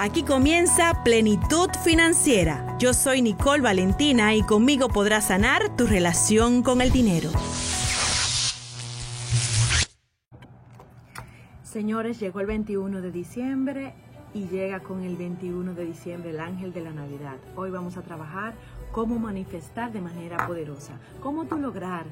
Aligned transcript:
Aquí 0.00 0.22
comienza 0.22 1.02
Plenitud 1.02 1.70
Financiera. 1.82 2.76
Yo 2.78 2.94
soy 2.94 3.20
Nicole 3.20 3.62
Valentina 3.62 4.32
y 4.32 4.42
conmigo 4.42 4.88
podrás 4.88 5.26
sanar 5.26 5.74
tu 5.76 5.88
relación 5.88 6.62
con 6.62 6.80
el 6.80 6.92
dinero. 6.92 7.30
Señores, 11.64 12.20
llegó 12.20 12.38
el 12.38 12.46
21 12.46 13.00
de 13.00 13.10
diciembre 13.10 13.92
y 14.32 14.46
llega 14.46 14.78
con 14.78 15.02
el 15.02 15.16
21 15.16 15.74
de 15.74 15.86
diciembre 15.86 16.30
el 16.30 16.38
ángel 16.38 16.72
de 16.72 16.82
la 16.82 16.92
Navidad. 16.92 17.34
Hoy 17.56 17.72
vamos 17.72 17.96
a 17.96 18.02
trabajar 18.02 18.54
cómo 18.92 19.18
manifestar 19.18 19.90
de 19.90 20.00
manera 20.00 20.46
poderosa, 20.46 20.92
cómo 21.20 21.46
tú 21.46 21.58
lograr 21.58 22.04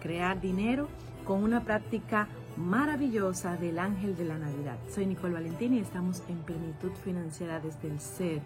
crear 0.00 0.40
dinero 0.40 0.88
con 1.26 1.44
una 1.44 1.64
práctica 1.64 2.28
maravillosa 2.56 3.56
del 3.56 3.78
ángel 3.78 4.16
de 4.16 4.24
la 4.24 4.38
Navidad. 4.38 4.78
Soy 4.92 5.06
Nicole 5.06 5.34
Valentín 5.34 5.74
y 5.74 5.80
estamos 5.80 6.22
en 6.28 6.38
plenitud 6.38 6.90
financiera 7.04 7.60
desde 7.60 7.88
el 7.88 8.00
ser, 8.00 8.40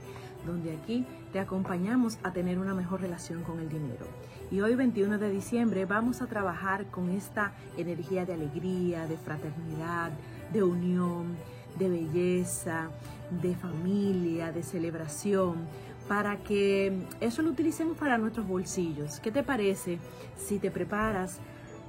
donde 0.46 0.76
aquí 0.76 1.06
te 1.32 1.38
acompañamos 1.38 2.18
a 2.22 2.32
tener 2.32 2.58
una 2.58 2.74
mejor 2.74 3.00
relación 3.00 3.42
con 3.42 3.60
el 3.60 3.68
dinero. 3.68 4.06
Y 4.50 4.60
hoy 4.60 4.74
21 4.74 5.18
de 5.18 5.30
diciembre 5.30 5.84
vamos 5.84 6.22
a 6.22 6.26
trabajar 6.26 6.86
con 6.86 7.10
esta 7.10 7.52
energía 7.76 8.26
de 8.26 8.34
alegría, 8.34 9.06
de 9.06 9.16
fraternidad, 9.16 10.10
de 10.52 10.62
unión, 10.62 11.36
de 11.78 11.88
belleza, 11.88 12.88
de 13.42 13.54
familia, 13.54 14.50
de 14.50 14.62
celebración, 14.64 15.54
para 16.08 16.38
que 16.38 17.06
eso 17.20 17.42
lo 17.42 17.50
utilicemos 17.50 17.96
para 17.96 18.18
nuestros 18.18 18.48
bolsillos. 18.48 19.20
¿Qué 19.20 19.30
te 19.30 19.44
parece 19.44 20.00
si 20.36 20.58
te 20.58 20.72
preparas 20.72 21.38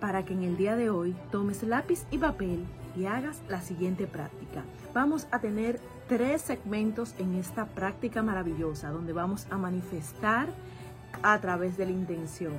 para 0.01 0.25
que 0.25 0.33
en 0.33 0.43
el 0.43 0.57
día 0.57 0.75
de 0.75 0.89
hoy 0.89 1.15
tomes 1.31 1.63
lápiz 1.63 2.05
y 2.11 2.17
papel 2.17 2.65
y 2.97 3.05
hagas 3.05 3.39
la 3.47 3.61
siguiente 3.61 4.07
práctica. 4.07 4.63
Vamos 4.93 5.27
a 5.31 5.39
tener 5.39 5.79
tres 6.09 6.41
segmentos 6.41 7.15
en 7.19 7.35
esta 7.35 7.67
práctica 7.67 8.21
maravillosa 8.21 8.89
donde 8.89 9.13
vamos 9.13 9.47
a 9.49 9.57
manifestar 9.57 10.49
a 11.23 11.39
través 11.39 11.77
de 11.77 11.85
la 11.85 11.91
intención. 11.91 12.55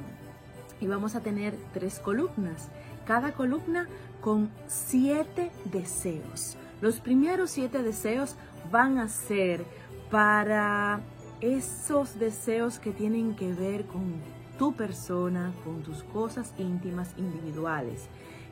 Y 0.80 0.86
vamos 0.86 1.14
a 1.16 1.20
tener 1.20 1.54
tres 1.74 1.98
columnas, 1.98 2.68
cada 3.06 3.32
columna 3.32 3.88
con 4.20 4.50
siete 4.68 5.50
deseos. 5.64 6.56
Los 6.80 7.00
primeros 7.00 7.50
siete 7.50 7.82
deseos 7.82 8.36
van 8.70 8.98
a 8.98 9.08
ser 9.08 9.64
para 10.10 11.00
esos 11.40 12.18
deseos 12.18 12.78
que 12.78 12.92
tienen 12.92 13.34
que 13.34 13.52
ver 13.52 13.84
con 13.84 14.14
tu 14.62 14.72
persona, 14.72 15.52
con 15.64 15.82
tus 15.82 16.04
cosas 16.04 16.54
íntimas 16.56 17.14
individuales. 17.16 18.02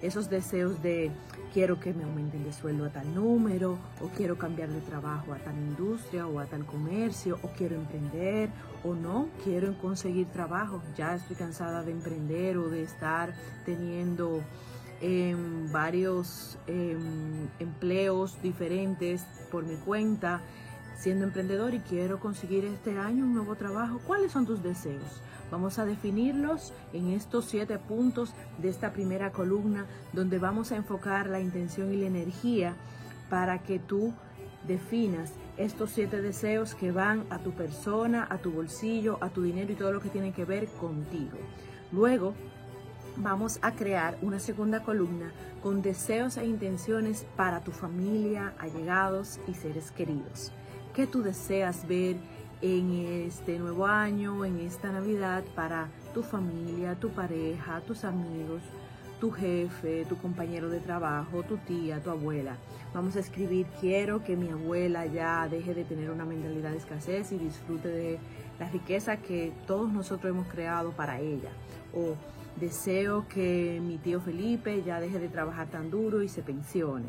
Esos 0.02 0.28
deseos 0.28 0.82
de 0.82 1.12
quiero 1.54 1.78
que 1.78 1.94
me 1.94 2.02
aumenten 2.02 2.42
de 2.42 2.52
sueldo 2.52 2.84
a 2.84 2.88
tal 2.88 3.14
número, 3.14 3.78
o 4.00 4.08
quiero 4.08 4.36
cambiar 4.36 4.70
de 4.70 4.80
trabajo 4.80 5.32
a 5.32 5.36
tal 5.36 5.54
industria 5.54 6.26
o 6.26 6.40
a 6.40 6.46
tal 6.46 6.66
comercio, 6.66 7.38
o 7.44 7.48
quiero 7.50 7.76
emprender, 7.76 8.50
o 8.82 8.92
no, 8.92 9.28
quiero 9.44 9.78
conseguir 9.78 10.26
trabajo. 10.26 10.82
Ya 10.96 11.14
estoy 11.14 11.36
cansada 11.36 11.84
de 11.84 11.92
emprender 11.92 12.58
o 12.58 12.68
de 12.68 12.82
estar 12.82 13.32
teniendo 13.64 14.42
em, 15.00 15.70
varios 15.70 16.58
em, 16.66 17.46
empleos 17.60 18.36
diferentes 18.42 19.24
por 19.52 19.64
mi 19.64 19.76
cuenta 19.76 20.42
siendo 21.00 21.24
emprendedor 21.24 21.72
y 21.72 21.80
quiero 21.80 22.20
conseguir 22.20 22.66
este 22.66 22.98
año 22.98 23.24
un 23.24 23.34
nuevo 23.34 23.56
trabajo. 23.56 24.00
¿Cuáles 24.06 24.32
son 24.32 24.44
tus 24.44 24.62
deseos? 24.62 25.22
Vamos 25.50 25.78
a 25.78 25.86
definirlos 25.86 26.74
en 26.92 27.08
estos 27.08 27.46
siete 27.46 27.78
puntos 27.78 28.34
de 28.58 28.68
esta 28.68 28.92
primera 28.92 29.32
columna 29.32 29.86
donde 30.12 30.38
vamos 30.38 30.72
a 30.72 30.76
enfocar 30.76 31.26
la 31.26 31.40
intención 31.40 31.92
y 31.92 31.96
la 31.96 32.06
energía 32.06 32.76
para 33.30 33.62
que 33.62 33.78
tú 33.78 34.12
definas 34.68 35.32
estos 35.56 35.90
siete 35.90 36.20
deseos 36.20 36.74
que 36.74 36.92
van 36.92 37.24
a 37.30 37.38
tu 37.38 37.52
persona, 37.52 38.26
a 38.28 38.36
tu 38.36 38.52
bolsillo, 38.52 39.16
a 39.22 39.30
tu 39.30 39.42
dinero 39.42 39.72
y 39.72 39.76
todo 39.76 39.92
lo 39.92 40.00
que 40.00 40.10
tiene 40.10 40.32
que 40.32 40.44
ver 40.44 40.68
contigo. 40.68 41.38
Luego 41.92 42.34
vamos 43.16 43.58
a 43.62 43.72
crear 43.72 44.18
una 44.20 44.38
segunda 44.38 44.82
columna 44.82 45.32
con 45.62 45.80
deseos 45.80 46.36
e 46.36 46.44
intenciones 46.44 47.26
para 47.36 47.60
tu 47.60 47.70
familia, 47.70 48.52
allegados 48.58 49.40
y 49.48 49.54
seres 49.54 49.90
queridos. 49.90 50.52
¿Qué 50.94 51.06
tú 51.06 51.22
deseas 51.22 51.86
ver? 51.86 52.16
en 52.62 53.26
este 53.26 53.58
nuevo 53.58 53.86
año, 53.86 54.44
en 54.44 54.60
esta 54.60 54.92
Navidad, 54.92 55.42
para 55.54 55.88
tu 56.12 56.22
familia, 56.22 56.94
tu 56.94 57.08
pareja, 57.08 57.80
tus 57.86 58.04
amigos, 58.04 58.60
tu 59.18 59.30
jefe, 59.30 60.04
tu 60.06 60.16
compañero 60.18 60.68
de 60.68 60.80
trabajo, 60.80 61.42
tu 61.42 61.56
tía, 61.58 62.02
tu 62.02 62.10
abuela. 62.10 62.56
Vamos 62.92 63.16
a 63.16 63.20
escribir, 63.20 63.66
quiero 63.80 64.24
que 64.24 64.36
mi 64.36 64.48
abuela 64.48 65.06
ya 65.06 65.48
deje 65.48 65.74
de 65.74 65.84
tener 65.84 66.10
una 66.10 66.24
mentalidad 66.24 66.72
de 66.72 66.78
escasez 66.78 67.32
y 67.32 67.38
disfrute 67.38 67.88
de 67.88 68.18
la 68.58 68.68
riqueza 68.68 69.16
que 69.16 69.52
todos 69.66 69.90
nosotros 69.90 70.30
hemos 70.30 70.46
creado 70.48 70.90
para 70.90 71.20
ella. 71.20 71.50
O 71.94 72.14
deseo 72.60 73.26
que 73.28 73.80
mi 73.82 73.96
tío 73.96 74.20
Felipe 74.20 74.82
ya 74.82 75.00
deje 75.00 75.18
de 75.18 75.28
trabajar 75.28 75.68
tan 75.68 75.90
duro 75.90 76.22
y 76.22 76.28
se 76.28 76.42
pensione. 76.42 77.08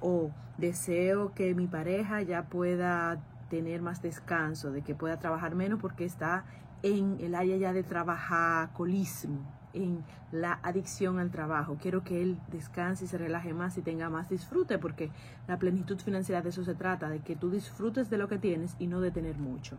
O 0.00 0.30
deseo 0.58 1.32
que 1.34 1.54
mi 1.54 1.66
pareja 1.66 2.22
ya 2.22 2.44
pueda 2.44 3.20
tener 3.48 3.82
más 3.82 4.02
descanso, 4.02 4.70
de 4.70 4.82
que 4.82 4.94
pueda 4.94 5.18
trabajar 5.18 5.54
menos 5.54 5.80
porque 5.80 6.04
está 6.04 6.44
en 6.82 7.16
el 7.20 7.34
área 7.34 7.56
ya 7.56 7.72
de 7.72 7.82
trabajacolismo, 7.82 9.40
en 9.72 10.04
la 10.30 10.60
adicción 10.62 11.18
al 11.18 11.30
trabajo. 11.30 11.78
Quiero 11.80 12.04
que 12.04 12.22
él 12.22 12.38
descanse 12.52 13.04
y 13.04 13.08
se 13.08 13.18
relaje 13.18 13.54
más 13.54 13.76
y 13.78 13.82
tenga 13.82 14.10
más 14.10 14.28
disfrute 14.28 14.78
porque 14.78 15.10
la 15.46 15.58
plenitud 15.58 15.98
financiera 15.98 16.42
de 16.42 16.50
eso 16.50 16.64
se 16.64 16.74
trata, 16.74 17.08
de 17.08 17.20
que 17.20 17.36
tú 17.36 17.50
disfrutes 17.50 18.10
de 18.10 18.18
lo 18.18 18.28
que 18.28 18.38
tienes 18.38 18.76
y 18.78 18.86
no 18.86 19.00
de 19.00 19.10
tener 19.10 19.38
mucho. 19.38 19.76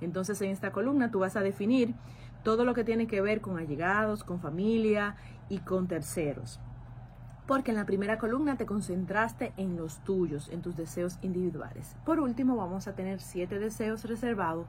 Entonces 0.00 0.40
en 0.42 0.50
esta 0.50 0.72
columna 0.72 1.10
tú 1.10 1.20
vas 1.20 1.36
a 1.36 1.40
definir 1.40 1.94
todo 2.42 2.64
lo 2.64 2.74
que 2.74 2.84
tiene 2.84 3.06
que 3.06 3.20
ver 3.20 3.40
con 3.40 3.58
allegados, 3.58 4.22
con 4.22 4.40
familia 4.40 5.16
y 5.48 5.58
con 5.58 5.88
terceros 5.88 6.60
porque 7.46 7.70
en 7.70 7.76
la 7.76 7.86
primera 7.86 8.18
columna 8.18 8.56
te 8.56 8.66
concentraste 8.66 9.52
en 9.56 9.76
los 9.76 9.98
tuyos, 10.00 10.48
en 10.48 10.62
tus 10.62 10.76
deseos 10.76 11.18
individuales. 11.22 11.94
Por 12.04 12.20
último, 12.20 12.56
vamos 12.56 12.88
a 12.88 12.94
tener 12.94 13.20
siete 13.20 13.58
deseos 13.58 14.04
reservados 14.04 14.66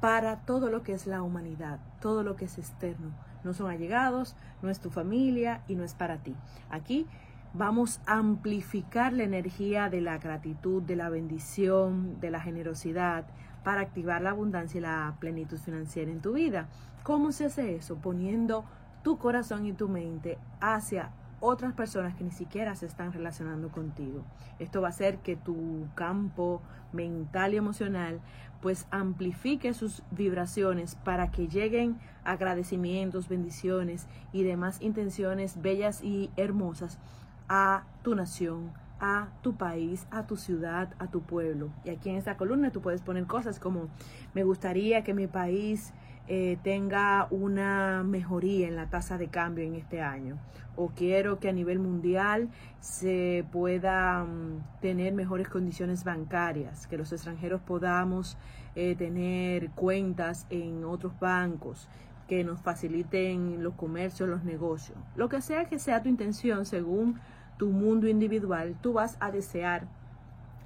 para 0.00 0.40
todo 0.40 0.70
lo 0.70 0.82
que 0.82 0.92
es 0.92 1.06
la 1.06 1.22
humanidad, 1.22 1.80
todo 2.00 2.22
lo 2.22 2.36
que 2.36 2.46
es 2.46 2.58
externo. 2.58 3.10
No 3.42 3.52
son 3.52 3.70
allegados, 3.70 4.36
no 4.62 4.70
es 4.70 4.80
tu 4.80 4.90
familia 4.90 5.62
y 5.68 5.76
no 5.76 5.84
es 5.84 5.94
para 5.94 6.18
ti. 6.18 6.34
Aquí 6.70 7.06
vamos 7.52 8.00
a 8.06 8.14
amplificar 8.14 9.12
la 9.12 9.24
energía 9.24 9.88
de 9.88 10.00
la 10.00 10.18
gratitud, 10.18 10.82
de 10.82 10.96
la 10.96 11.08
bendición, 11.10 12.20
de 12.20 12.30
la 12.30 12.40
generosidad 12.40 13.26
para 13.62 13.80
activar 13.80 14.22
la 14.22 14.30
abundancia 14.30 14.78
y 14.78 14.82
la 14.82 15.16
plenitud 15.20 15.58
financiera 15.58 16.10
en 16.10 16.20
tu 16.20 16.32
vida. 16.32 16.68
¿Cómo 17.02 17.32
se 17.32 17.46
hace 17.46 17.76
eso? 17.76 17.96
Poniendo 17.96 18.64
tu 19.02 19.18
corazón 19.18 19.66
y 19.66 19.72
tu 19.72 19.88
mente 19.88 20.38
hacia 20.60 21.10
otras 21.44 21.74
personas 21.74 22.14
que 22.14 22.24
ni 22.24 22.30
siquiera 22.30 22.74
se 22.74 22.86
están 22.86 23.12
relacionando 23.12 23.68
contigo. 23.68 24.24
Esto 24.58 24.80
va 24.80 24.88
a 24.88 24.90
hacer 24.90 25.18
que 25.18 25.36
tu 25.36 25.86
campo 25.94 26.62
mental 26.92 27.52
y 27.52 27.58
emocional 27.58 28.20
pues 28.62 28.86
amplifique 28.90 29.74
sus 29.74 30.02
vibraciones 30.10 30.94
para 30.94 31.30
que 31.30 31.48
lleguen 31.48 31.98
agradecimientos, 32.24 33.28
bendiciones 33.28 34.06
y 34.32 34.42
demás 34.42 34.80
intenciones 34.80 35.60
bellas 35.60 36.02
y 36.02 36.30
hermosas 36.36 36.98
a 37.46 37.84
tu 38.02 38.14
nación, 38.14 38.72
a 38.98 39.28
tu 39.42 39.54
país, 39.54 40.06
a 40.10 40.26
tu 40.26 40.36
ciudad, 40.36 40.94
a 40.98 41.08
tu 41.08 41.20
pueblo. 41.20 41.68
Y 41.84 41.90
aquí 41.90 42.08
en 42.08 42.16
esta 42.16 42.38
columna 42.38 42.70
tú 42.70 42.80
puedes 42.80 43.02
poner 43.02 43.26
cosas 43.26 43.60
como 43.60 43.88
me 44.32 44.44
gustaría 44.44 45.04
que 45.04 45.12
mi 45.12 45.26
país 45.26 45.92
eh, 46.26 46.58
tenga 46.62 47.26
una 47.30 48.02
mejoría 48.02 48.66
en 48.66 48.76
la 48.76 48.86
tasa 48.86 49.18
de 49.18 49.28
cambio 49.28 49.64
en 49.64 49.74
este 49.74 50.00
año. 50.00 50.38
O 50.76 50.88
quiero 50.88 51.38
que 51.38 51.48
a 51.48 51.52
nivel 51.52 51.78
mundial 51.78 52.48
se 52.80 53.44
pueda 53.52 54.24
mm, 54.24 54.80
tener 54.80 55.12
mejores 55.12 55.48
condiciones 55.48 56.02
bancarias, 56.02 56.86
que 56.86 56.96
los 56.96 57.12
extranjeros 57.12 57.60
podamos 57.60 58.36
eh, 58.74 58.96
tener 58.96 59.70
cuentas 59.70 60.46
en 60.50 60.84
otros 60.84 61.12
bancos 61.20 61.88
que 62.26 62.42
nos 62.42 62.60
faciliten 62.60 63.62
los 63.62 63.74
comercios, 63.74 64.28
los 64.28 64.44
negocios. 64.44 64.98
Lo 65.16 65.28
que 65.28 65.40
sea 65.42 65.66
que 65.66 65.78
sea 65.78 66.02
tu 66.02 66.08
intención 66.08 66.64
según 66.64 67.20
tu 67.58 67.68
mundo 67.70 68.08
individual, 68.08 68.74
tú 68.80 68.94
vas 68.94 69.16
a 69.20 69.30
desear 69.30 69.86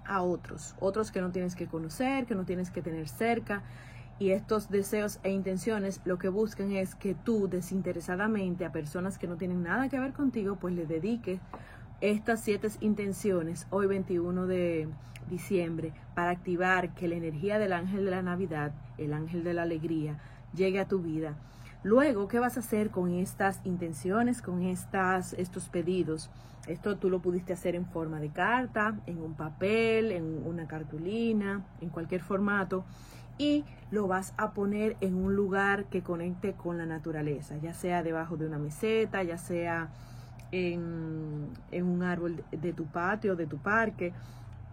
a 0.06 0.22
otros, 0.22 0.74
otros 0.80 1.10
que 1.12 1.20
no 1.20 1.30
tienes 1.30 1.54
que 1.54 1.66
conocer, 1.66 2.24
que 2.24 2.34
no 2.34 2.44
tienes 2.44 2.70
que 2.70 2.80
tener 2.80 3.08
cerca, 3.08 3.62
y 4.18 4.30
estos 4.30 4.70
deseos 4.70 5.20
e 5.22 5.30
intenciones 5.30 6.00
lo 6.04 6.18
que 6.18 6.28
buscan 6.28 6.72
es 6.72 6.94
que 6.94 7.14
tú 7.14 7.48
desinteresadamente 7.48 8.64
a 8.64 8.72
personas 8.72 9.18
que 9.18 9.28
no 9.28 9.36
tienen 9.36 9.62
nada 9.62 9.88
que 9.88 10.00
ver 10.00 10.12
contigo, 10.12 10.56
pues 10.56 10.74
le 10.74 10.86
dediques 10.86 11.40
estas 12.00 12.40
siete 12.40 12.68
intenciones 12.80 13.66
hoy 13.70 13.86
21 13.86 14.46
de 14.46 14.88
diciembre 15.30 15.92
para 16.14 16.30
activar 16.30 16.94
que 16.94 17.08
la 17.08 17.16
energía 17.16 17.58
del 17.58 17.72
ángel 17.72 18.04
de 18.04 18.10
la 18.10 18.22
Navidad, 18.22 18.72
el 18.98 19.12
ángel 19.12 19.44
de 19.44 19.54
la 19.54 19.62
alegría, 19.62 20.18
llegue 20.54 20.80
a 20.80 20.88
tu 20.88 21.00
vida 21.00 21.36
Luego, 21.82 22.28
¿qué 22.28 22.38
vas 22.38 22.56
a 22.56 22.60
hacer 22.60 22.90
con 22.90 23.12
estas 23.12 23.60
intenciones, 23.64 24.42
con 24.42 24.62
estas, 24.62 25.32
estos 25.34 25.68
pedidos? 25.68 26.30
Esto 26.66 26.96
tú 26.96 27.08
lo 27.08 27.20
pudiste 27.20 27.52
hacer 27.52 27.74
en 27.74 27.86
forma 27.86 28.20
de 28.20 28.30
carta, 28.30 28.96
en 29.06 29.22
un 29.22 29.34
papel, 29.34 30.12
en 30.12 30.42
una 30.44 30.66
cartulina, 30.66 31.64
en 31.80 31.88
cualquier 31.88 32.20
formato 32.20 32.84
y 33.38 33.64
lo 33.90 34.08
vas 34.08 34.34
a 34.36 34.50
poner 34.50 34.96
en 35.00 35.14
un 35.14 35.34
lugar 35.34 35.84
que 35.84 36.02
conecte 36.02 36.52
con 36.52 36.76
la 36.76 36.86
naturaleza, 36.86 37.56
ya 37.58 37.72
sea 37.72 38.02
debajo 38.02 38.36
de 38.36 38.46
una 38.46 38.58
meseta, 38.58 39.22
ya 39.22 39.38
sea 39.38 39.88
en, 40.50 41.48
un 41.72 42.02
árbol 42.02 42.42
de 42.50 42.72
tu 42.72 42.84
patio, 42.86 43.36
de 43.36 43.46
tu 43.46 43.58
parque, 43.58 44.12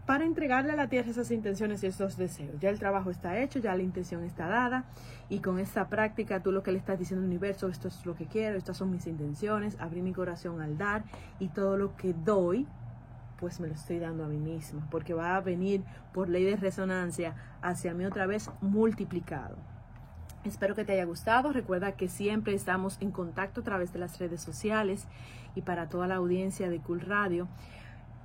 para 0.06 0.26
entregarle 0.26 0.74
a 0.74 0.76
la 0.76 0.88
tierra 0.88 1.10
esas 1.10 1.32
intenciones 1.32 1.84
y 1.84 1.88
esos 1.88 2.18
deseos. 2.18 2.60
Ya 2.60 2.70
el 2.70 2.80
trabajo 2.80 3.10
está 3.10 3.40
hecho, 3.40 3.60
ya 3.60 3.76
la 3.76 3.84
intención 3.84 4.24
está 4.24 4.48
dada 4.48 4.86
y 5.30 5.40
con 5.40 5.60
esta 5.60 5.88
práctica 5.88 6.42
tú 6.42 6.52
lo 6.52 6.64
que 6.64 6.72
le 6.72 6.78
estás 6.78 7.00
diciendo 7.00 7.24
al 7.24 7.30
universo, 7.30 7.68
esto 7.70 7.88
es 7.88 8.06
lo 8.06 8.16
que 8.16 8.26
quiero, 8.26 8.58
estas 8.58 8.78
son 8.78 8.92
mis 8.92 9.08
intenciones, 9.08 9.78
abrí 9.80 10.02
mi 10.02 10.14
corazón 10.14 10.62
al 10.62 10.78
dar 10.78 11.04
y 11.40 11.48
todo 11.50 11.78
lo 11.78 11.96
que 11.96 12.14
doy 12.14 12.68
pues 13.40 13.60
me 13.60 13.68
lo 13.68 13.74
estoy 13.74 14.00
dando 14.00 14.24
a 14.24 14.28
mí 14.28 14.38
misma, 14.38 14.88
porque 14.90 15.14
va 15.14 15.36
a 15.36 15.42
venir 15.42 15.84
por 16.14 16.30
ley 16.30 16.46
de 16.46 16.56
resonancia 16.56 17.36
hacia 17.62 17.94
mí 17.94 18.06
otra 18.06 18.26
vez 18.26 18.50
multiplicado. 18.62 19.58
Espero 20.46 20.76
que 20.76 20.86
te 20.86 20.94
haya 20.94 21.06
gustado. 21.06 21.52
Recuerda 21.52 21.94
que 21.94 22.08
siempre 22.08 22.54
estamos 22.54 22.98
en 23.02 23.12
contacto 23.12 23.62
a 23.62 23.64
través 23.64 23.92
de 23.94 24.00
las 24.00 24.20
redes 24.20 24.42
sociales 24.42 25.08
y 25.56 25.62
para 25.62 25.90
toda 25.90 26.08
la 26.08 26.16
audiencia 26.16 26.70
de 26.70 26.80
Cool 26.80 27.02
Radio. 27.02 27.48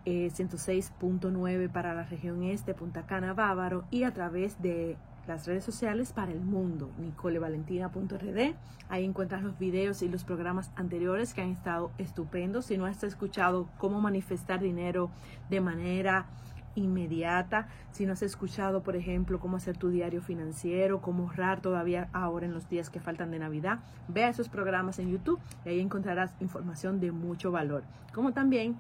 106.9 0.05 1.49
eh, 1.49 1.69
para 1.69 1.95
la 1.95 2.05
región 2.05 2.43
este, 2.43 2.75
Punta 2.75 3.07
Cana, 3.07 3.35
Bávaro 3.35 3.85
y 3.91 4.05
a 4.05 4.13
través 4.13 4.61
de 4.63 4.97
las 5.27 5.47
redes 5.47 5.65
sociales 5.65 6.13
para 6.13 6.33
el 6.33 6.41
mundo, 6.41 6.91
nicolevalentina.rd. 6.99 8.55
Ahí 8.89 9.05
encuentras 9.05 9.43
los 9.43 9.59
videos 9.59 10.03
y 10.03 10.09
los 10.09 10.25
programas 10.25 10.71
anteriores 10.75 11.35
que 11.35 11.43
han 11.43 11.51
estado 11.51 11.93
estupendos. 11.99 12.67
Si 12.67 12.77
no 12.77 12.87
has 12.87 13.03
escuchado 13.05 13.69
cómo 13.79 14.01
manifestar 14.01 14.61
dinero 14.61 15.11
de 15.49 15.61
manera 15.61 16.27
inmediata, 16.75 17.69
si 17.91 18.07
no 18.07 18.13
has 18.13 18.23
escuchado, 18.23 18.83
por 18.83 18.97
ejemplo, 18.97 19.41
cómo 19.41 19.57
hacer 19.57 19.77
tu 19.77 19.91
diario 19.91 20.23
financiero, 20.23 21.01
cómo 21.01 21.25
ahorrar 21.25 21.61
todavía 21.61 22.09
ahora 22.13 22.47
en 22.47 22.53
los 22.53 22.69
días 22.69 22.91
que 22.91 23.01
faltan 23.01 23.31
de 23.31 23.39
Navidad, 23.39 23.81
ve 24.09 24.25
a 24.25 24.29
esos 24.29 24.49
programas 24.49 24.99
en 24.99 25.11
YouTube 25.11 25.41
y 25.65 25.71
ahí 25.71 25.81
encontrarás 25.81 26.33
información 26.41 27.01
de 27.01 27.13
mucho 27.13 27.51
valor. 27.51 27.83
Como 28.13 28.33
también 28.33 28.77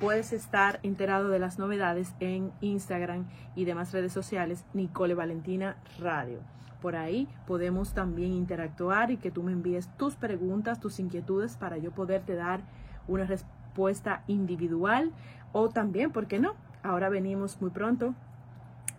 puedes 0.00 0.32
estar 0.32 0.80
enterado 0.82 1.28
de 1.28 1.38
las 1.38 1.58
novedades 1.58 2.14
en 2.20 2.52
Instagram 2.60 3.26
y 3.54 3.64
demás 3.64 3.92
redes 3.92 4.12
sociales, 4.12 4.64
Nicole 4.74 5.14
Valentina 5.14 5.76
Radio. 5.98 6.40
Por 6.80 6.96
ahí 6.96 7.28
podemos 7.46 7.94
también 7.94 8.32
interactuar 8.32 9.10
y 9.10 9.16
que 9.16 9.30
tú 9.30 9.42
me 9.42 9.52
envíes 9.52 9.88
tus 9.96 10.16
preguntas, 10.16 10.80
tus 10.80 10.98
inquietudes 10.98 11.56
para 11.56 11.78
yo 11.78 11.92
poderte 11.92 12.34
dar 12.34 12.62
una 13.06 13.24
respuesta 13.24 14.24
individual 14.26 15.12
o 15.52 15.68
también, 15.68 16.10
¿por 16.10 16.26
qué 16.26 16.40
no? 16.40 16.54
Ahora 16.82 17.08
venimos 17.08 17.60
muy 17.60 17.70
pronto 17.70 18.14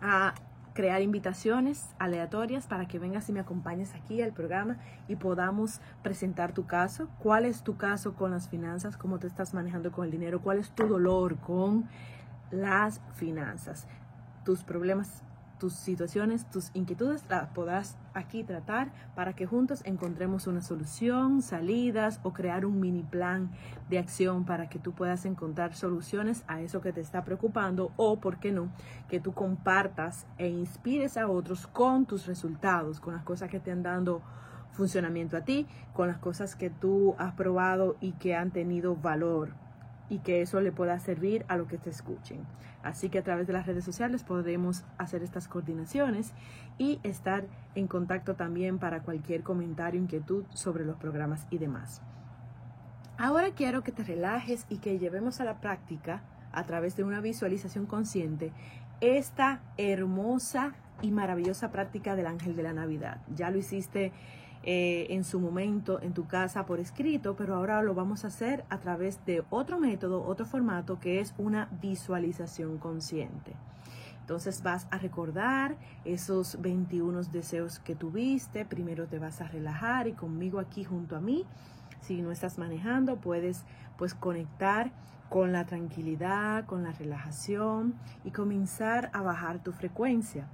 a 0.00 0.34
crear 0.74 1.00
invitaciones 1.00 1.88
aleatorias 1.98 2.66
para 2.66 2.86
que 2.86 2.98
vengas 2.98 3.28
y 3.28 3.32
me 3.32 3.40
acompañes 3.40 3.94
aquí 3.94 4.20
al 4.20 4.32
programa 4.32 4.76
y 5.08 5.16
podamos 5.16 5.80
presentar 6.02 6.52
tu 6.52 6.66
caso. 6.66 7.08
¿Cuál 7.20 7.46
es 7.46 7.62
tu 7.62 7.76
caso 7.76 8.14
con 8.14 8.32
las 8.32 8.48
finanzas? 8.48 8.96
¿Cómo 8.96 9.18
te 9.18 9.28
estás 9.28 9.54
manejando 9.54 9.92
con 9.92 10.04
el 10.04 10.10
dinero? 10.10 10.42
¿Cuál 10.42 10.58
es 10.58 10.70
tu 10.72 10.86
dolor 10.86 11.36
con 11.36 11.88
las 12.50 13.00
finanzas? 13.14 13.86
Tus 14.44 14.64
problemas 14.64 15.22
tus 15.58 15.74
situaciones, 15.74 16.48
tus 16.50 16.70
inquietudes, 16.74 17.24
las 17.28 17.48
podrás 17.48 17.96
aquí 18.12 18.44
tratar 18.44 18.92
para 19.14 19.34
que 19.34 19.46
juntos 19.46 19.82
encontremos 19.84 20.46
una 20.46 20.60
solución, 20.60 21.42
salidas 21.42 22.20
o 22.22 22.32
crear 22.32 22.66
un 22.66 22.80
mini 22.80 23.02
plan 23.02 23.50
de 23.88 23.98
acción 23.98 24.44
para 24.44 24.68
que 24.68 24.78
tú 24.78 24.92
puedas 24.92 25.24
encontrar 25.24 25.74
soluciones 25.74 26.44
a 26.48 26.60
eso 26.60 26.80
que 26.80 26.92
te 26.92 27.00
está 27.00 27.24
preocupando 27.24 27.92
o, 27.96 28.20
¿por 28.20 28.38
qué 28.38 28.52
no?, 28.52 28.68
que 29.08 29.20
tú 29.20 29.32
compartas 29.32 30.26
e 30.38 30.48
inspires 30.48 31.16
a 31.16 31.28
otros 31.28 31.66
con 31.66 32.06
tus 32.06 32.26
resultados, 32.26 33.00
con 33.00 33.14
las 33.14 33.24
cosas 33.24 33.50
que 33.50 33.60
te 33.60 33.70
han 33.70 33.82
dado 33.82 34.22
funcionamiento 34.72 35.36
a 35.36 35.42
ti, 35.42 35.66
con 35.92 36.08
las 36.08 36.18
cosas 36.18 36.56
que 36.56 36.68
tú 36.68 37.14
has 37.18 37.34
probado 37.34 37.96
y 38.00 38.12
que 38.12 38.34
han 38.34 38.50
tenido 38.50 38.96
valor 38.96 39.63
y 40.08 40.18
que 40.18 40.42
eso 40.42 40.60
le 40.60 40.72
pueda 40.72 40.98
servir 40.98 41.44
a 41.48 41.56
lo 41.56 41.66
que 41.66 41.78
te 41.78 41.90
escuchen. 41.90 42.40
Así 42.82 43.08
que 43.08 43.18
a 43.18 43.22
través 43.22 43.46
de 43.46 43.52
las 43.52 43.66
redes 43.66 43.84
sociales 43.84 44.24
podemos 44.24 44.84
hacer 44.98 45.22
estas 45.22 45.48
coordinaciones 45.48 46.32
y 46.78 47.00
estar 47.02 47.44
en 47.74 47.86
contacto 47.86 48.34
también 48.34 48.78
para 48.78 49.02
cualquier 49.02 49.42
comentario, 49.42 50.00
inquietud 50.00 50.44
sobre 50.52 50.84
los 50.84 50.96
programas 50.96 51.46
y 51.50 51.58
demás. 51.58 52.02
Ahora 53.16 53.52
quiero 53.52 53.82
que 53.82 53.92
te 53.92 54.02
relajes 54.02 54.66
y 54.68 54.78
que 54.78 54.98
llevemos 54.98 55.40
a 55.40 55.44
la 55.44 55.60
práctica, 55.60 56.22
a 56.52 56.64
través 56.64 56.96
de 56.96 57.04
una 57.04 57.20
visualización 57.20 57.86
consciente, 57.86 58.52
esta 59.00 59.60
hermosa 59.76 60.74
y 61.00 61.10
maravillosa 61.10 61.70
práctica 61.70 62.16
del 62.16 62.26
ángel 62.26 62.56
de 62.56 62.62
la 62.62 62.72
Navidad. 62.72 63.20
Ya 63.34 63.50
lo 63.50 63.58
hiciste 63.58 64.12
eh, 64.66 65.08
en 65.10 65.24
su 65.24 65.40
momento 65.40 66.00
en 66.00 66.14
tu 66.14 66.26
casa 66.26 66.64
por 66.64 66.80
escrito, 66.80 67.36
pero 67.36 67.54
ahora 67.54 67.82
lo 67.82 67.94
vamos 67.94 68.24
a 68.24 68.28
hacer 68.28 68.64
a 68.70 68.78
través 68.78 69.24
de 69.26 69.44
otro 69.50 69.78
método, 69.78 70.24
otro 70.24 70.46
formato 70.46 70.98
que 70.98 71.20
es 71.20 71.34
una 71.36 71.68
visualización 71.82 72.78
consciente. 72.78 73.52
Entonces 74.20 74.62
vas 74.62 74.86
a 74.90 74.96
recordar 74.96 75.76
esos 76.06 76.62
21 76.62 77.24
deseos 77.24 77.78
que 77.78 77.94
tuviste, 77.94 78.64
primero 78.64 79.06
te 79.06 79.18
vas 79.18 79.42
a 79.42 79.48
relajar 79.48 80.08
y 80.08 80.12
conmigo 80.12 80.58
aquí 80.58 80.82
junto 80.82 81.14
a 81.14 81.20
mí, 81.20 81.44
si 82.00 82.22
no 82.22 82.32
estás 82.32 82.56
manejando, 82.56 83.16
puedes 83.16 83.64
pues 83.98 84.14
conectar 84.14 84.92
con 85.28 85.52
la 85.52 85.66
tranquilidad, 85.66 86.64
con 86.64 86.84
la 86.84 86.92
relajación 86.92 87.96
y 88.24 88.30
comenzar 88.30 89.10
a 89.12 89.20
bajar 89.20 89.62
tu 89.62 89.72
frecuencia 89.72 90.46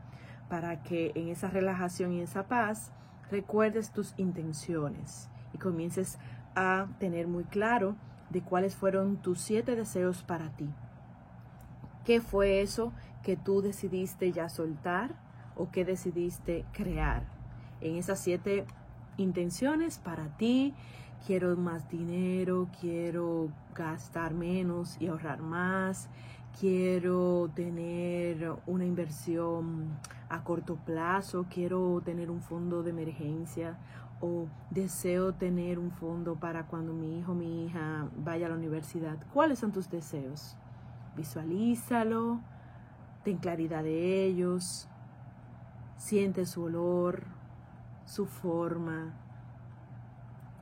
para 0.49 0.83
que 0.83 1.13
en 1.15 1.29
esa 1.29 1.49
relajación 1.49 2.13
y 2.13 2.23
esa 2.23 2.49
paz 2.49 2.91
recuerdes 3.31 3.93
tus 3.93 4.15
intenciones 4.17 5.29
y 5.53 5.59
comiences 5.59 6.19
a 6.55 6.89
tener 6.99 7.27
muy 7.27 7.45
claro 7.45 7.97
de 8.31 8.43
cuáles 8.43 8.77
fueron 8.77 9.17
tus 9.17 9.41
siete 9.41 9.77
deseos 9.77 10.23
para 10.23 10.51
ti. 10.51 10.69
¿Qué 12.05 12.21
fue 12.21 12.61
eso 12.61 12.93
que 13.23 13.37
tú 13.37 13.61
decidiste 13.61 14.33
ya 14.33 14.49
soltar 14.49 15.15
o 15.57 15.71
que 15.71 15.85
decidiste 15.85 16.65
crear? 16.73 17.25
En 17.81 17.97
esas 17.97 18.21
siete 18.21 18.67
intenciones 19.17 19.99
para 19.99 20.37
ti, 20.37 20.75
quiero 21.27 21.57
más 21.57 21.89
dinero, 21.89 22.69
quiero 22.81 23.49
gastar 23.75 24.35
menos 24.35 24.97
y 25.01 25.09
ahorrar 25.09 25.41
más, 25.41 26.09
quiero 26.59 27.51
tener 27.55 28.53
una 28.67 28.85
inversión 28.85 29.99
a 30.31 30.45
corto 30.45 30.77
plazo, 30.77 31.47
quiero 31.51 32.01
tener 32.05 32.31
un 32.31 32.41
fondo 32.41 32.83
de 32.83 32.91
emergencia 32.91 33.77
o 34.21 34.47
deseo 34.71 35.35
tener 35.35 35.79
un 35.79 35.91
fondo 35.91 36.37
para 36.37 36.67
cuando 36.67 36.93
mi 36.93 37.19
hijo 37.19 37.33
o 37.33 37.35
mi 37.35 37.67
hija 37.67 38.09
vaya 38.17 38.47
a 38.47 38.51
la 38.51 38.55
universidad. 38.55 39.19
¿Cuáles 39.35 39.59
son 39.59 39.73
tus 39.73 39.91
deseos? 39.91 40.57
Visualízalo, 41.17 42.41
ten 43.25 43.39
claridad 43.39 43.83
de 43.83 44.25
ellos, 44.25 44.89
siente 45.97 46.47
su 46.47 46.63
olor, 46.63 47.25
su 48.05 48.27
forma 48.27 49.15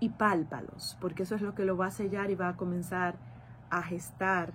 y 0.01 0.11
pálpalos, 0.11 0.97
porque 1.01 1.25
eso 1.25 1.35
es 1.35 1.43
lo 1.43 1.55
que 1.55 1.65
lo 1.65 1.77
va 1.77 1.87
a 1.87 1.91
sellar 1.91 2.31
y 2.31 2.37
va 2.37 2.49
a 2.49 2.57
comenzar 2.57 3.17
a 3.71 3.83
gestar 3.83 4.55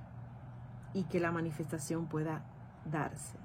y 0.93 1.03
que 1.03 1.19
la 1.19 1.31
manifestación 1.31 2.07
pueda 2.07 2.43
darse. 2.89 3.42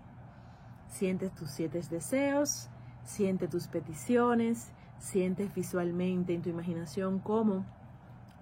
Sientes 0.89 1.33
tus 1.35 1.51
siete 1.51 1.81
deseos, 1.91 2.69
siente 3.05 3.47
tus 3.49 3.69
peticiones, 3.69 4.73
sientes 4.99 5.55
visualmente 5.55 6.35
en 6.35 6.43
tu 6.43 6.51
imaginación 6.51 7.21
cómo 7.21 7.65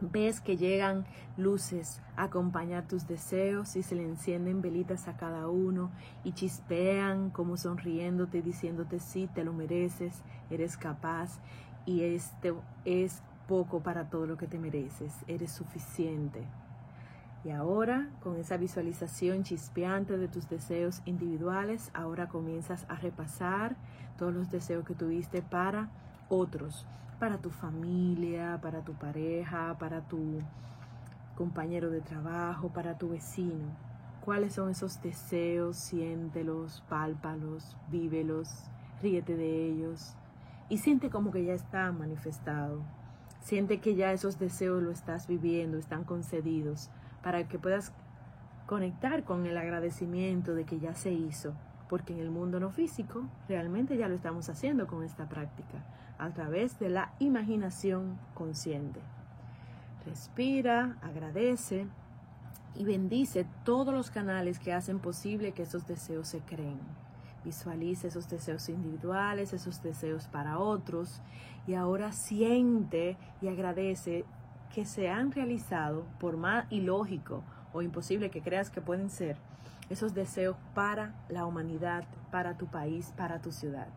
ves 0.00 0.40
que 0.40 0.56
llegan 0.56 1.06
luces 1.36 2.02
a 2.16 2.24
acompañar 2.24 2.86
tus 2.86 3.06
deseos 3.06 3.76
y 3.76 3.82
se 3.82 3.94
le 3.94 4.04
encienden 4.04 4.60
velitas 4.60 5.08
a 5.08 5.16
cada 5.16 5.48
uno 5.48 5.90
y 6.22 6.32
chispean 6.32 7.30
como 7.30 7.56
sonriéndote, 7.56 8.42
diciéndote 8.42 9.00
sí, 9.00 9.28
te 9.34 9.44
lo 9.44 9.52
mereces, 9.52 10.22
eres 10.50 10.76
capaz 10.76 11.40
y 11.86 12.02
este 12.02 12.52
es 12.84 13.22
poco 13.48 13.80
para 13.80 14.10
todo 14.10 14.26
lo 14.26 14.36
que 14.36 14.46
te 14.46 14.58
mereces, 14.58 15.14
eres 15.28 15.52
suficiente. 15.52 16.46
Y 17.46 17.52
ahora, 17.52 18.08
con 18.24 18.34
esa 18.34 18.56
visualización 18.56 19.44
chispeante 19.44 20.18
de 20.18 20.26
tus 20.26 20.48
deseos 20.48 21.00
individuales, 21.04 21.92
ahora 21.94 22.26
comienzas 22.26 22.84
a 22.88 22.96
repasar 22.96 23.76
todos 24.18 24.34
los 24.34 24.50
deseos 24.50 24.84
que 24.84 24.96
tuviste 24.96 25.42
para 25.42 25.88
otros, 26.28 26.84
para 27.20 27.38
tu 27.38 27.50
familia, 27.50 28.58
para 28.60 28.80
tu 28.80 28.94
pareja, 28.94 29.76
para 29.78 30.00
tu 30.00 30.40
compañero 31.36 31.88
de 31.90 32.00
trabajo, 32.00 32.70
para 32.70 32.98
tu 32.98 33.10
vecino. 33.10 33.76
¿Cuáles 34.24 34.54
son 34.54 34.70
esos 34.70 35.00
deseos? 35.00 35.76
Siéntelos, 35.76 36.82
pálpalos, 36.88 37.76
vívelos, 37.92 38.64
ríete 39.00 39.36
de 39.36 39.68
ellos 39.68 40.16
y 40.68 40.78
siente 40.78 41.10
como 41.10 41.30
que 41.30 41.44
ya 41.44 41.54
está 41.54 41.92
manifestado. 41.92 42.80
Siente 43.38 43.78
que 43.78 43.94
ya 43.94 44.10
esos 44.10 44.40
deseos 44.40 44.82
lo 44.82 44.90
estás 44.90 45.28
viviendo, 45.28 45.78
están 45.78 46.02
concedidos, 46.02 46.90
para 47.26 47.48
que 47.48 47.58
puedas 47.58 47.90
conectar 48.66 49.24
con 49.24 49.46
el 49.46 49.58
agradecimiento 49.58 50.54
de 50.54 50.64
que 50.64 50.78
ya 50.78 50.94
se 50.94 51.10
hizo, 51.10 51.54
porque 51.88 52.12
en 52.12 52.20
el 52.20 52.30
mundo 52.30 52.60
no 52.60 52.70
físico 52.70 53.24
realmente 53.48 53.96
ya 53.96 54.06
lo 54.06 54.14
estamos 54.14 54.48
haciendo 54.48 54.86
con 54.86 55.02
esta 55.02 55.28
práctica, 55.28 55.84
a 56.18 56.30
través 56.30 56.78
de 56.78 56.88
la 56.88 57.14
imaginación 57.18 58.16
consciente. 58.34 59.00
Respira, 60.06 60.98
agradece 61.02 61.88
y 62.76 62.84
bendice 62.84 63.44
todos 63.64 63.92
los 63.92 64.12
canales 64.12 64.60
que 64.60 64.72
hacen 64.72 65.00
posible 65.00 65.50
que 65.50 65.64
esos 65.64 65.84
deseos 65.84 66.28
se 66.28 66.38
creen. 66.42 66.78
Visualiza 67.44 68.06
esos 68.06 68.28
deseos 68.28 68.68
individuales, 68.68 69.52
esos 69.52 69.82
deseos 69.82 70.28
para 70.28 70.60
otros 70.60 71.20
y 71.66 71.74
ahora 71.74 72.12
siente 72.12 73.16
y 73.42 73.48
agradece 73.48 74.24
que 74.74 74.84
se 74.84 75.08
han 75.08 75.32
realizado, 75.32 76.04
por 76.18 76.36
más 76.36 76.66
ilógico 76.70 77.42
o 77.72 77.82
imposible 77.82 78.30
que 78.30 78.42
creas 78.42 78.70
que 78.70 78.80
pueden 78.80 79.10
ser, 79.10 79.36
esos 79.90 80.14
deseos 80.14 80.56
para 80.74 81.14
la 81.28 81.46
humanidad, 81.46 82.04
para 82.30 82.56
tu 82.56 82.66
país, 82.66 83.12
para 83.16 83.40
tu 83.40 83.52
ciudad. 83.52 83.88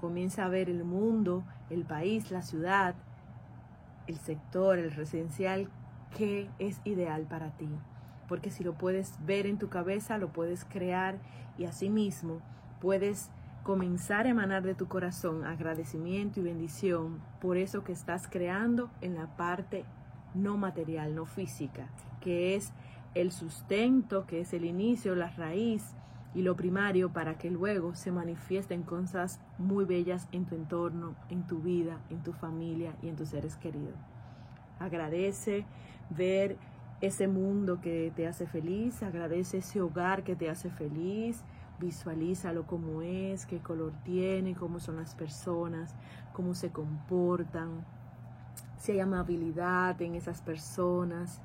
Comienza 0.00 0.44
a 0.44 0.48
ver 0.48 0.68
el 0.68 0.84
mundo, 0.84 1.44
el 1.70 1.84
país, 1.84 2.30
la 2.30 2.42
ciudad, 2.42 2.94
el 4.06 4.18
sector, 4.18 4.78
el 4.78 4.92
residencial 4.92 5.68
que 6.16 6.48
es 6.58 6.80
ideal 6.84 7.22
para 7.24 7.50
ti. 7.56 7.68
Porque 8.28 8.50
si 8.50 8.64
lo 8.64 8.74
puedes 8.74 9.14
ver 9.24 9.46
en 9.46 9.58
tu 9.58 9.68
cabeza, 9.68 10.18
lo 10.18 10.32
puedes 10.32 10.64
crear 10.64 11.18
y 11.58 11.64
asimismo 11.64 12.40
puedes 12.80 13.30
comenzar 13.62 14.26
a 14.26 14.30
emanar 14.30 14.62
de 14.62 14.74
tu 14.74 14.86
corazón 14.86 15.44
agradecimiento 15.44 16.38
y 16.38 16.44
bendición 16.44 17.20
por 17.40 17.56
eso 17.56 17.82
que 17.82 17.92
estás 17.92 18.28
creando 18.28 18.90
en 19.00 19.16
la 19.16 19.26
parte 19.36 19.84
no 20.36 20.56
material, 20.56 21.14
no 21.14 21.26
física, 21.26 21.88
que 22.20 22.54
es 22.54 22.72
el 23.14 23.32
sustento, 23.32 24.26
que 24.26 24.40
es 24.40 24.52
el 24.52 24.64
inicio, 24.64 25.14
la 25.14 25.30
raíz 25.30 25.94
y 26.34 26.42
lo 26.42 26.54
primario 26.54 27.12
para 27.12 27.38
que 27.38 27.50
luego 27.50 27.94
se 27.94 28.12
manifiesten 28.12 28.82
cosas 28.82 29.40
muy 29.58 29.86
bellas 29.86 30.28
en 30.32 30.44
tu 30.44 30.54
entorno, 30.54 31.14
en 31.30 31.46
tu 31.46 31.60
vida, 31.60 31.98
en 32.10 32.22
tu 32.22 32.32
familia 32.32 32.94
y 33.02 33.08
en 33.08 33.16
tus 33.16 33.30
seres 33.30 33.56
queridos. 33.56 33.94
Agradece 34.78 35.64
ver 36.10 36.58
ese 37.00 37.26
mundo 37.26 37.80
que 37.80 38.12
te 38.14 38.26
hace 38.26 38.46
feliz, 38.46 39.02
agradece 39.02 39.58
ese 39.58 39.80
hogar 39.80 40.24
que 40.24 40.36
te 40.36 40.50
hace 40.50 40.70
feliz, 40.70 41.42
visualízalo 41.78 42.66
como 42.66 43.02
es, 43.02 43.46
qué 43.46 43.58
color 43.58 43.92
tiene, 44.04 44.54
cómo 44.54 44.80
son 44.80 44.96
las 44.96 45.14
personas, 45.14 45.94
cómo 46.32 46.54
se 46.54 46.70
comportan, 46.70 47.84
si 48.86 48.92
hay 48.92 49.00
amabilidad 49.00 50.00
en 50.00 50.14
esas 50.14 50.42
personas, 50.42 51.40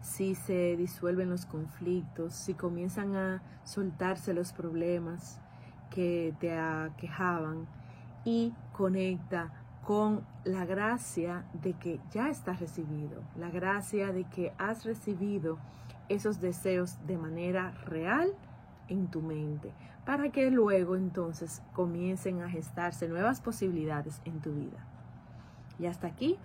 si 0.00 0.34
se 0.34 0.78
disuelven 0.78 1.28
los 1.28 1.44
conflictos, 1.44 2.32
si 2.32 2.54
comienzan 2.54 3.14
a 3.16 3.42
soltarse 3.64 4.32
los 4.32 4.54
problemas 4.54 5.38
que 5.90 6.34
te 6.40 6.58
aquejaban 6.58 7.66
y 8.24 8.54
conecta 8.72 9.52
con 9.84 10.24
la 10.44 10.64
gracia 10.64 11.44
de 11.52 11.74
que 11.74 12.00
ya 12.12 12.30
estás 12.30 12.60
recibido, 12.60 13.22
la 13.36 13.50
gracia 13.50 14.10
de 14.10 14.24
que 14.24 14.54
has 14.56 14.86
recibido 14.86 15.58
esos 16.08 16.40
deseos 16.40 16.96
de 17.06 17.18
manera 17.18 17.72
real 17.84 18.32
en 18.88 19.08
tu 19.08 19.20
mente, 19.20 19.70
para 20.06 20.30
que 20.30 20.50
luego 20.50 20.96
entonces 20.96 21.60
comiencen 21.74 22.40
a 22.40 22.48
gestarse 22.48 23.06
nuevas 23.06 23.42
posibilidades 23.42 24.22
en 24.24 24.40
tu 24.40 24.54
vida. 24.54 24.86
Y 25.78 25.86
hasta 25.86 26.06
aquí 26.06 26.38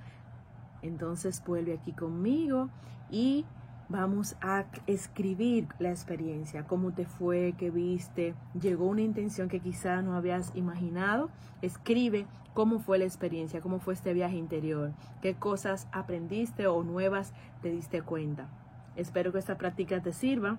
entonces 0.82 1.44
vuelve 1.46 1.74
aquí 1.74 1.92
conmigo 1.92 2.70
y 3.10 3.46
vamos 3.92 4.38
a 4.42 4.66
escribir 4.88 5.68
la 5.80 5.90
experiencia, 5.90 6.66
cómo 6.66 6.94
te 6.94 7.06
fue, 7.06 7.54
qué 7.58 7.70
viste, 7.70 8.36
llegó 8.60 8.88
una 8.88 9.02
intención 9.02 9.50
que 9.50 9.60
quizá 9.60 10.02
no 10.02 10.16
habías 10.16 10.56
imaginado. 10.56 11.30
Escribe 11.62 12.26
cómo 12.54 12.80
fue 12.80 13.00
la 13.00 13.06
experiencia, 13.06 13.60
cómo 13.60 13.80
fue 13.80 13.94
este 13.94 14.14
viaje 14.14 14.38
interior, 14.38 14.94
qué 15.22 15.36
cosas 15.36 15.88
aprendiste 15.92 16.68
o 16.68 16.84
nuevas 16.84 17.34
te 17.62 17.70
diste 17.70 18.02
cuenta. 18.02 18.48
Espero 18.96 19.32
que 19.32 19.40
esta 19.40 19.58
práctica 19.58 20.02
te 20.02 20.14
sirva 20.14 20.58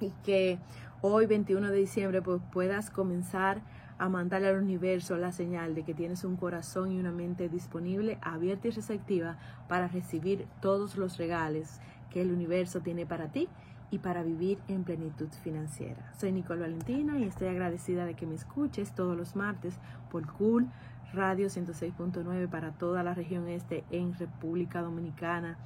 y 0.00 0.10
que 0.24 0.58
hoy 1.02 1.26
21 1.26 1.70
de 1.70 1.76
diciembre 1.76 2.22
pues, 2.22 2.40
puedas 2.52 2.90
comenzar 2.90 3.60
a 3.98 4.08
mandarle 4.08 4.48
al 4.48 4.62
universo 4.62 5.16
la 5.16 5.32
señal 5.32 5.74
de 5.74 5.82
que 5.82 5.94
tienes 5.94 6.24
un 6.24 6.36
corazón 6.36 6.92
y 6.92 7.00
una 7.00 7.12
mente 7.12 7.48
disponible, 7.48 8.18
abierta 8.20 8.68
y 8.68 8.72
receptiva 8.72 9.38
para 9.68 9.88
recibir 9.88 10.46
todos 10.60 10.96
los 10.96 11.16
regalos 11.16 11.80
que 12.10 12.22
el 12.22 12.32
universo 12.32 12.80
tiene 12.80 13.06
para 13.06 13.28
ti 13.28 13.48
y 13.90 13.98
para 13.98 14.22
vivir 14.22 14.58
en 14.68 14.84
plenitud 14.84 15.28
financiera. 15.42 16.12
Soy 16.18 16.32
Nicole 16.32 16.62
Valentina 16.62 17.18
y 17.18 17.24
estoy 17.24 17.48
agradecida 17.48 18.04
de 18.04 18.14
que 18.14 18.26
me 18.26 18.34
escuches 18.34 18.94
todos 18.94 19.16
los 19.16 19.36
martes 19.36 19.78
por 20.10 20.26
Cool 20.26 20.66
Radio 21.12 21.46
106.9 21.46 22.48
para 22.48 22.72
toda 22.72 23.02
la 23.02 23.14
región 23.14 23.48
este 23.48 23.84
en 23.90 24.14
República 24.14 24.82
Dominicana, 24.82 25.56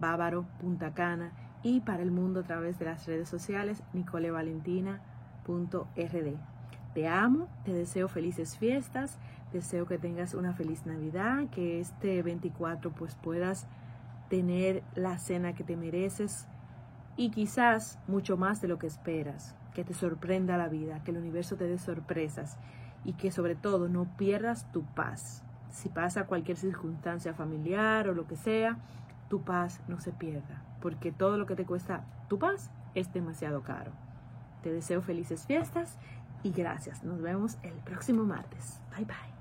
Bávaro, 0.00 0.46
Punta 0.60 0.94
Cana 0.94 1.32
y 1.62 1.80
para 1.80 2.02
el 2.02 2.10
mundo 2.10 2.40
a 2.40 2.44
través 2.44 2.78
de 2.78 2.86
las 2.86 3.06
redes 3.06 3.28
sociales 3.28 3.82
nicolevalentina.rd. 3.92 6.55
Te 6.96 7.08
amo, 7.08 7.46
te 7.66 7.74
deseo 7.74 8.08
felices 8.08 8.56
fiestas, 8.56 9.18
deseo 9.52 9.84
que 9.84 9.98
tengas 9.98 10.32
una 10.32 10.54
feliz 10.54 10.86
Navidad, 10.86 11.46
que 11.50 11.78
este 11.78 12.22
24 12.22 12.90
pues 12.92 13.16
puedas 13.16 13.66
tener 14.30 14.82
la 14.94 15.18
cena 15.18 15.54
que 15.54 15.62
te 15.62 15.76
mereces 15.76 16.46
y 17.14 17.28
quizás 17.32 17.98
mucho 18.08 18.38
más 18.38 18.62
de 18.62 18.68
lo 18.68 18.78
que 18.78 18.86
esperas, 18.86 19.54
que 19.74 19.84
te 19.84 19.92
sorprenda 19.92 20.56
la 20.56 20.68
vida, 20.68 21.04
que 21.04 21.10
el 21.10 21.18
universo 21.18 21.56
te 21.56 21.68
dé 21.68 21.76
sorpresas 21.76 22.56
y 23.04 23.12
que 23.12 23.30
sobre 23.30 23.56
todo 23.56 23.90
no 23.90 24.06
pierdas 24.16 24.72
tu 24.72 24.82
paz. 24.82 25.42
Si 25.68 25.90
pasa 25.90 26.24
cualquier 26.24 26.56
circunstancia 26.56 27.34
familiar 27.34 28.08
o 28.08 28.14
lo 28.14 28.26
que 28.26 28.36
sea, 28.36 28.78
tu 29.28 29.42
paz 29.42 29.82
no 29.86 30.00
se 30.00 30.12
pierda, 30.12 30.64
porque 30.80 31.12
todo 31.12 31.36
lo 31.36 31.44
que 31.44 31.56
te 31.56 31.66
cuesta 31.66 32.06
tu 32.30 32.38
paz 32.38 32.70
es 32.94 33.12
demasiado 33.12 33.62
caro. 33.64 33.92
Te 34.62 34.72
deseo 34.72 35.02
felices 35.02 35.46
fiestas 35.46 35.98
y 36.42 36.50
gracias. 36.50 37.02
Nos 37.04 37.20
vemos 37.20 37.56
el 37.62 37.74
próximo 37.84 38.24
martes. 38.24 38.80
Bye 38.96 39.04
bye. 39.04 39.35